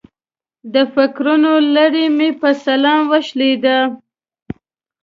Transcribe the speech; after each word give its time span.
د 0.73 0.75
فکرونو 0.93 1.51
لړۍ 1.75 2.05
مې 2.17 2.29
په 2.41 2.49
سلام 2.65 3.01
وشلېده. 3.11 3.77